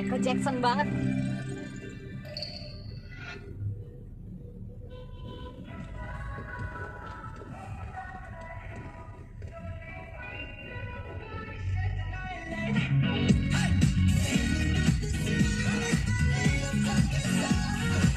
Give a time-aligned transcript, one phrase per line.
[0.00, 0.88] Michael Jackson banget.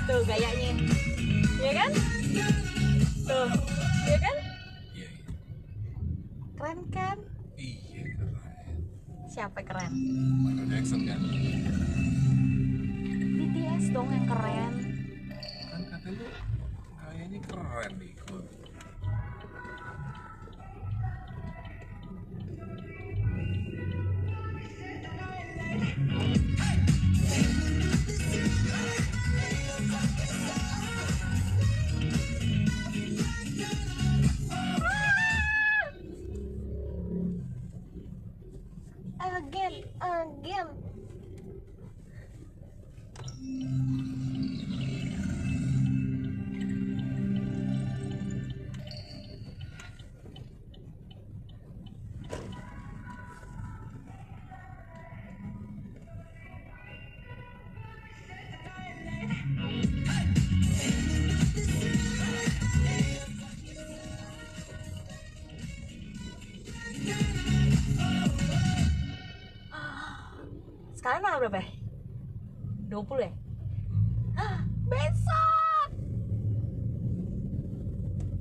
[0.07, 0.71] Tuh gayanya.
[1.59, 1.91] Ya kan?
[3.27, 3.49] Tuh.
[4.07, 4.35] Ya kan?
[4.39, 5.07] Iya, iya.
[6.55, 7.17] keren kan?
[7.59, 8.52] Iya, keren.
[9.33, 9.91] Siapa yang keren
[10.45, 11.17] Michael Jackson kan?
[13.33, 14.73] BTS dong yang keren
[15.73, 16.25] Kan kata lu
[17.01, 18.13] kayaknya keren nih.
[39.53, 40.82] Again again
[71.43, 71.67] berapa ya?
[72.87, 73.31] 20 ya?
[74.39, 75.89] Hah, besok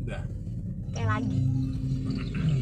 [0.07, 0.23] Udah.
[0.95, 1.41] kayak lagi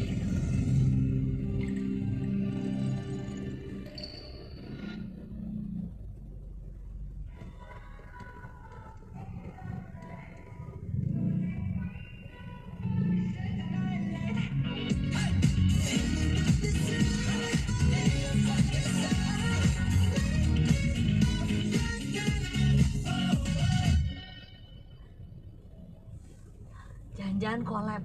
[27.41, 28.03] jangan-jangan collab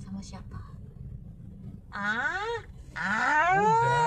[0.00, 0.60] sama siapa
[1.92, 2.64] ah
[2.96, 3.99] ah Udah.